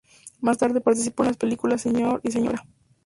Más 0.39 0.57
tarde 0.57 0.81
participó 0.81 1.21
en 1.21 1.27
las 1.27 1.37
películas 1.37 1.83
"Sr. 1.85 2.21
y 2.23 2.31
Sra. 2.31 2.65